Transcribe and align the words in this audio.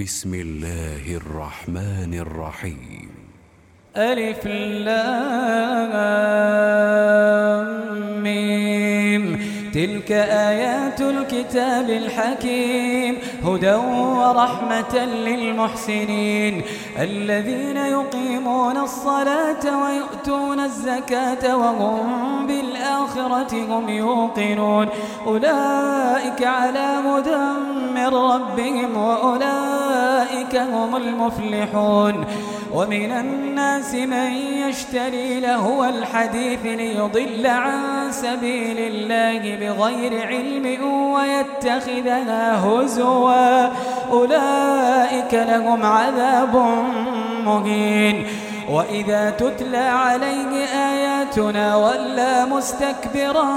بسم 0.00 0.34
الله 0.34 1.16
الرحمن 1.16 2.14
الرحيم. 2.14 3.10
ألف 3.96 4.46
لام 4.46 5.92
ميم. 8.22 9.40
تلك 9.74 10.12
آيات 10.12 11.00
الكتاب 11.00 11.90
الحكيم. 11.90 13.16
هدى 13.44 13.74
ورحمة 13.74 14.98
للمحسنين. 15.04 16.62
الذين 16.98 17.76
يقيمون 17.76 18.76
الصلاة 18.76 19.84
ويؤتون 19.84 20.60
الزكاة 20.60 21.56
وهم 21.56 22.46
بالآخرة 22.46 23.52
هم 23.64 23.88
يوقنون. 23.88 24.88
أولئك 25.26 26.42
على 26.42 27.02
هدى 27.06 27.60
من 27.94 28.06
ربهم 28.06 28.96
وأولئك 28.96 29.81
هم 30.54 30.96
المفلحون. 30.96 32.24
ومن 32.74 33.12
الناس 33.12 33.94
من 33.94 34.32
يشتري 34.68 35.40
له 35.40 35.88
الحديث 35.88 36.58
ليضل 36.64 37.46
عن 37.46 38.12
سبيل 38.12 38.76
الله 38.78 39.56
بغير 39.56 40.26
علم 40.26 40.84
ويتخذها 41.12 42.66
هزوا. 42.66 43.66
أولئك 44.10 45.34
لهم 45.34 45.84
عذاب 45.84 46.56
مهين. 47.44 48.26
وإذا 48.70 49.30
تتلى 49.30 49.76
عليه 49.76 50.61
آياتنا 51.32 51.76
ولا 51.76 52.44
مستكبرا 52.44 53.48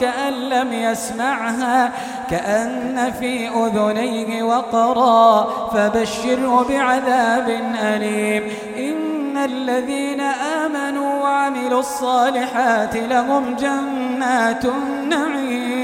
كأن 0.00 0.32
لم 0.32 0.72
يسمعها 0.72 1.92
كأن 2.30 3.12
في 3.20 3.48
أذنيه 3.48 4.42
وقرا 4.42 5.44
فبشره 5.74 6.66
بعذاب 6.68 7.48
أليم. 7.82 8.42
إن 8.78 9.36
الذين 9.36 10.20
آمنوا 10.20 11.22
وعملوا 11.22 11.80
الصالحات 11.80 12.96
لهم 12.96 13.56
جنات 13.56 14.64
النعيم. 14.64 15.83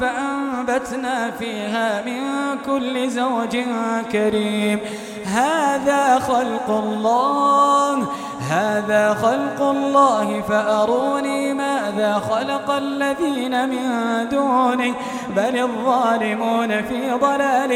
فأنبتنا 0.00 1.30
فيها 1.30 2.02
من 2.02 2.20
كل 2.66 3.10
زوج 3.10 3.56
كريم. 4.12 4.80
هذا 5.24 6.18
خلق 6.18 6.70
الله. 6.70 8.08
هذا 8.50 9.14
خلق 9.14 9.62
الله 9.62 10.42
فأروني 10.48 11.54
ماذا 11.54 12.12
خلق 12.30 12.70
الذين 12.70 13.68
من 13.68 13.82
دونه 14.28 14.94
بل 15.36 15.58
الظالمون 15.58 16.82
في 16.82 17.10
ضلال 17.20 17.72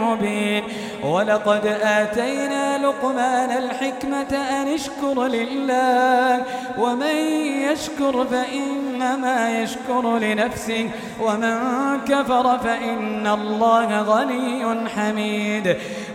مبين. 0.00 0.62
ولقد 1.04 1.66
آتينا 1.82 2.78
لقمان 2.78 3.50
الحكمة 3.50 4.32
أن 4.32 4.68
اشكر 4.68 5.26
لله 5.26 6.42
ومن 6.78 7.16
يشكر 7.70 8.26
فإنما 8.30 9.60
يشكر 9.60 10.18
لنفسه 10.18 10.90
ومن 11.20 11.56
كفر 12.08 12.58
فإن 12.58 13.26
الله 13.26 14.02
غني 14.02 14.88
حميد. 14.88 15.76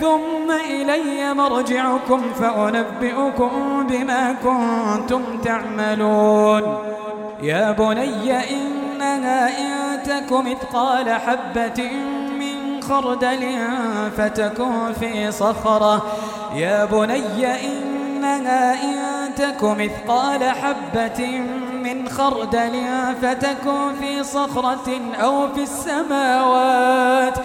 ثم 0.00 0.50
إلي 0.70 1.34
مرجعكم 1.34 2.22
فأنبئكم 2.40 3.86
بما 3.86 4.32
كنتم 4.32 5.22
تعملون. 5.44 6.78
يا 7.42 7.70
بني 7.72 8.32
إنها 8.50 9.48
إن 9.58 10.02
تك 10.02 10.32
مثقال 10.32 11.10
حبة 11.10 11.90
من 12.38 12.82
خردل 12.82 13.58
فتكن 14.16 14.92
في 15.00 15.32
صخرة. 15.32 16.02
يا 16.54 16.84
بني 16.84 17.46
إنها 17.46 18.74
إن 18.74 19.34
تك 19.34 19.62
مثقال 19.62 20.42
حبة 20.44 21.40
من 21.84 22.08
خردل 22.08 22.82
فتكن 23.22 23.94
في 24.00 24.24
صخرة 24.24 25.00
أو 25.22 25.48
في 25.54 25.62
السماوات. 25.62 27.38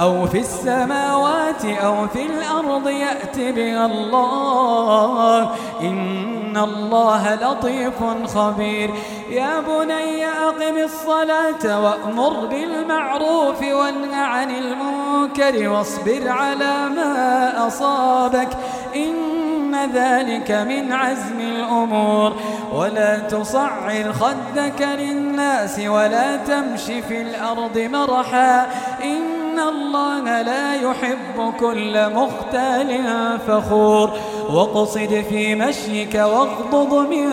أو 0.00 0.26
في 0.26 0.38
السماوات 0.38 1.64
أو 1.64 2.08
في 2.08 2.26
الأرض 2.26 2.88
يأتي 2.88 3.52
بها 3.52 3.86
الله. 3.86 5.50
إن 5.80 6.56
الله 6.56 7.34
لطيف 7.34 7.94
خبير. 8.34 8.90
يا 9.30 9.60
بني 9.60 10.26
أقم 10.26 10.76
الصلاة 10.84 11.84
وأمر 11.84 12.46
بالمعروف 12.46 13.62
وانه 13.62 14.16
عن 14.16 14.50
المنكر 14.50 15.68
واصبر 15.68 16.28
على 16.28 16.88
ما 16.96 17.52
أصابك. 17.66 18.48
إن 18.96 19.90
ذلك 19.94 20.50
من 20.50 20.92
عزم 20.92 21.40
الأمور. 21.40 22.36
ولا 22.72 23.18
تصعر 23.18 24.12
خدك 24.12 24.88
للناس 24.98 25.78
ولا 25.78 26.36
تمشي 26.36 27.02
في 27.02 27.22
الأرض 27.22 27.78
مرحا. 27.78 28.66
إن 29.04 29.25
الله 29.60 30.42
لا 30.42 30.74
يحب 30.74 31.52
كل 31.60 32.14
مختال 32.14 33.04
فخور 33.46 34.10
واقصد 34.50 35.24
في 35.28 35.54
مشيك 35.54 36.14
واغضض 36.14 36.94
من 36.94 37.28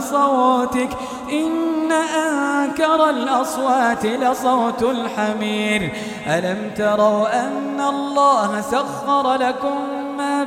صوتك 0.00 0.88
إن 1.32 1.92
أنكر 1.92 3.10
الأصوات 3.10 4.06
لصوت 4.06 4.82
الحمير 4.82 5.92
ألم 6.26 6.70
تروا 6.76 7.46
أن 7.46 7.80
الله 7.80 8.60
سخر 8.60 9.34
لكم 9.34 9.97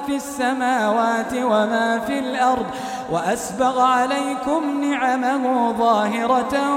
في 0.06 0.15
السماوات 0.15 1.33
وما 1.33 2.01
في 2.07 2.19
الأرض 2.19 2.65
وأسبغ 3.12 3.81
عليكم 3.81 4.81
نعمه 4.81 5.71
ظاهرة 5.71 6.75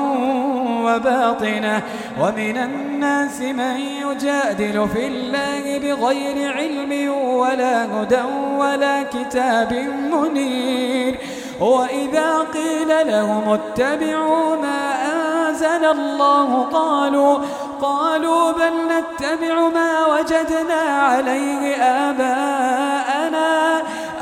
وباطنة 0.84 1.82
ومن 2.20 2.56
الناس 2.56 3.40
من 3.40 3.76
يجادل 3.80 4.88
في 4.88 5.06
الله 5.06 5.78
بغير 5.78 6.52
علم 6.52 7.12
ولا 7.24 7.84
هدى 7.84 8.22
ولا 8.58 9.02
كتاب 9.02 9.72
منير 10.12 11.18
وإذا 11.60 12.38
قيل 12.38 13.06
لهم 13.06 13.48
اتبعوا 13.48 14.56
ما 14.56 14.94
أنزل 15.12 15.84
الله 15.84 16.62
قالوا 16.62 17.38
قالوا 17.82 18.52
بل 18.52 18.72
نتبع 18.88 19.68
ما 19.68 20.06
وجدنا 20.06 20.80
عليه 20.80 21.76
آباءنا 21.76 22.63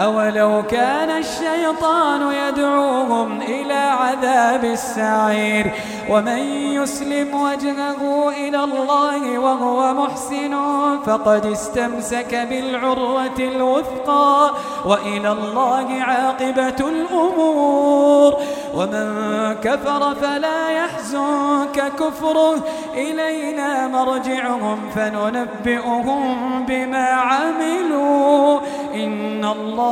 أولو 0.01 0.63
كان 0.71 1.11
الشيطان 1.11 2.33
يدعو 2.33 3.03
مرجعهم 3.03 3.43
إلى 3.43 3.75
عذاب 3.75 4.65
السعير 4.65 5.73
ومن 6.11 6.39
يسلم 6.83 7.35
وجهه 7.35 8.29
إلى 8.29 8.65
الله 8.65 9.39
وهو 9.39 9.95
محسن 9.95 10.55
فقد 11.07 11.47
استمسك 11.47 12.35
بالعروة 12.35 13.39
الوثقى 13.39 14.51
وإلى 14.85 15.33
الله 15.33 16.03
عاقبة 16.03 16.89
الأمور 16.89 18.37
ومن 18.75 19.07
كفر 19.63 20.15
فلا 20.15 20.71
يحزنك 20.71 21.93
كفره 21.99 22.55
إلينا 22.95 23.89
مرجعهم 23.89 24.79
فننبئهم 24.95 26.65
بما 26.69 27.09
عملوا 27.09 28.61
إن 28.95 29.45
الله 29.45 29.92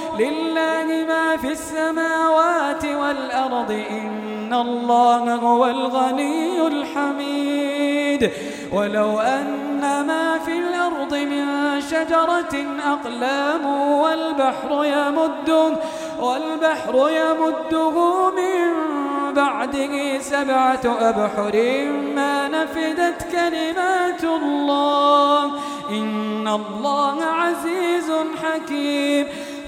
لله 0.19 1.05
ما 1.07 1.37
في 1.37 1.51
السماوات 1.51 2.85
والأرض 2.85 3.71
إن 3.71 4.53
الله 4.53 5.35
هو 5.35 5.65
الغني 5.65 6.67
الحميد. 6.67 8.31
ولو 8.73 9.19
أن 9.19 9.81
ما 9.81 10.39
في 10.45 10.59
الأرض 10.59 11.13
من 11.13 11.45
شجرة 11.81 12.55
أقلام 12.93 13.65
والبحر 13.91 14.85
يمده 14.85 15.73
والبحر 16.19 17.09
يمده 17.09 18.29
من 18.29 18.71
بعده 19.33 20.19
سبعة 20.19 20.81
أبحر 20.85 21.55
ما 22.15 22.47
نفدت 22.47 23.27
كلمات 23.31 24.23
الله. 24.23 25.43
إن 25.89 26.47
الله 26.47 27.23
عزيز 27.23 28.11
حكيم. 28.43 29.27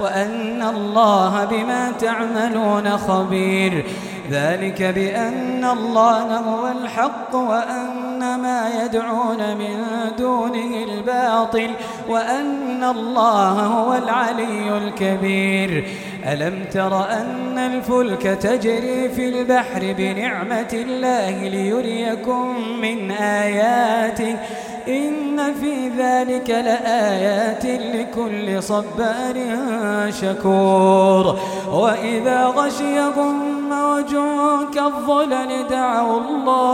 وأن 0.00 0.62
الله 0.62 1.44
بما 1.44 1.92
تعملون 2.00 2.98
خبير 2.98 3.84
ذلك 4.30 4.82
بأن 4.82 5.64
الله 5.64 6.36
هو 6.36 6.68
الحق 6.68 7.34
وأن 7.34 8.18
ما 8.18 8.70
يدعون 8.84 9.56
من 9.56 9.84
دونه 10.18 10.84
الباطل 10.84 11.70
وأن 12.08 12.84
الله 12.84 13.50
هو 13.50 13.94
العلي 13.94 14.76
الكبير 14.76 15.88
ألم 16.26 16.64
تر 16.72 17.10
أن 17.10 17.58
الفلك 17.58 18.22
تجري 18.22 19.08
في 19.08 19.28
البحر 19.28 19.94
بنعمة 19.98 20.70
الله 20.72 21.48
ليريكم 21.48 22.56
من 22.82 23.10
آياته 23.10 24.36
إن 24.88 25.54
في 25.60 25.88
ذلك 25.88 26.50
لآيات 26.50 27.64
لكل 27.94 28.62
صبار 28.62 29.36
شكور. 30.20 31.38
وإذا 31.72 32.46
غشيهم 32.46 33.34
موج 33.68 34.12
كالظلل 34.74 35.50
دعوا 35.70 36.20
الله 36.20 36.73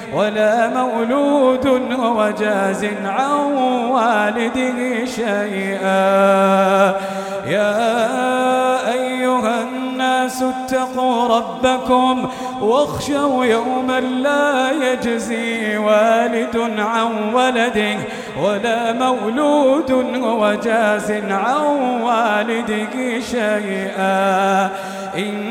ولا 0.13 0.67
مولود 0.67 1.67
هو 1.91 2.29
جاز 2.39 2.85
عن 3.05 3.41
والده 3.91 5.05
شيئا. 5.05 6.01
يا 7.47 8.91
أيها 8.93 9.61
الناس 9.61 10.43
اتقوا 10.43 11.37
ربكم 11.37 12.29
واخشوا 12.61 13.45
يوما 13.45 13.99
لا 13.99 14.71
يجزي 14.71 15.77
والد 15.77 16.57
عن 16.77 17.33
ولده 17.33 17.97
ولا 18.43 18.93
مولود 18.93 19.91
هو 20.23 20.53
جاز 20.63 21.11
عن 21.11 22.01
والده 22.01 23.19
شيئا. 23.19 24.69
إن 25.17 25.50